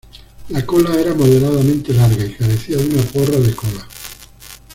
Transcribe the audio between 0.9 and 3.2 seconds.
era moderadamente larga y carecía de una